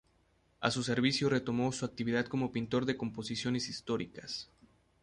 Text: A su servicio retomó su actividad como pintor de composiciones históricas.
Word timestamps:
A 0.61 0.71
su 0.71 0.81
servicio 0.81 1.29
retomó 1.29 1.71
su 1.71 1.85
actividad 1.85 2.25
como 2.25 2.51
pintor 2.51 2.85
de 2.85 2.97
composiciones 2.97 3.69
históricas. 3.69 4.49